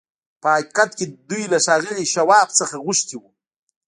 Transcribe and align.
په 0.41 0.47
حقيقت 0.55 0.89
کې 0.97 1.05
دوی 1.29 1.43
له 1.53 1.57
ښاغلي 1.65 2.05
شواب 2.13 2.47
څخه 2.59 2.75
غوښتي 2.85 3.15
وو. 3.17 3.29